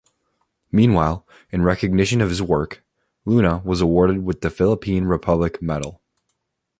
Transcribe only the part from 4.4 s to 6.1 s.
the Philippine Republic Medal.